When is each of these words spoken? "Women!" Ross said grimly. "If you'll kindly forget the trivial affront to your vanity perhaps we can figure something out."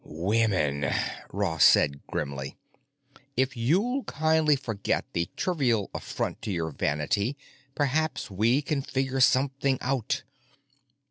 "Women!" 0.03 0.89
Ross 1.31 1.63
said 1.63 2.01
grimly. 2.07 2.57
"If 3.37 3.55
you'll 3.55 4.03
kindly 4.05 4.55
forget 4.55 5.05
the 5.13 5.29
trivial 5.35 5.91
affront 5.93 6.41
to 6.41 6.51
your 6.51 6.71
vanity 6.71 7.37
perhaps 7.75 8.31
we 8.31 8.63
can 8.63 8.81
figure 8.81 9.21
something 9.21 9.77
out." 9.79 10.23